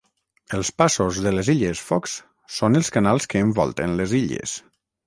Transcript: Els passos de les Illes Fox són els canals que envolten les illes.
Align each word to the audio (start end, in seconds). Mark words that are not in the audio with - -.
Els 0.59 0.71
passos 0.81 1.19
de 1.27 1.33
les 1.35 1.51
Illes 1.53 1.83
Fox 1.91 2.17
són 2.59 2.81
els 2.81 2.93
canals 2.99 3.33
que 3.35 3.47
envolten 3.51 3.99
les 4.03 4.19
illes. 4.25 4.61